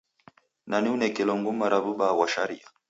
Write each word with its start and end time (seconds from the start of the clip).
Nani 0.69 0.89
unekelo 0.95 1.33
nguma 1.39 1.65
ra 1.71 1.79
w'ubaa 1.83 2.15
ghwa 2.15 2.27
sharia? 2.33 2.67